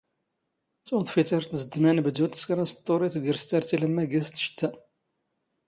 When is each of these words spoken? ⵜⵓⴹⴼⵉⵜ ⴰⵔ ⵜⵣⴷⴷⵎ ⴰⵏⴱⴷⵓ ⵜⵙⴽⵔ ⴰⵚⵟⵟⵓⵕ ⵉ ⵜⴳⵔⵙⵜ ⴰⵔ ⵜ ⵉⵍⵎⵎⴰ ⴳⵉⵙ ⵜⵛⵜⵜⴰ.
ⵜⵓⴹⴼⵉⵜ 0.85 1.29
ⴰⵔ 1.35 1.43
ⵜⵣⴷⴷⵎ 1.51 1.83
ⴰⵏⴱⴷⵓ 1.89 2.21
ⵜⵙⴽⵔ 2.31 2.57
ⴰⵚⵟⵟⵓⵕ 2.63 3.01
ⵉ 3.07 3.09
ⵜⴳⵔⵙⵜ 3.15 3.49
ⴰⵔ 3.57 3.63
ⵜ 3.67 3.69
ⵉⵍⵎⵎⴰ 3.75 4.03
ⴳⵉⵙ 4.09 4.27
ⵜⵛⵜⵜⴰ. 4.35 4.69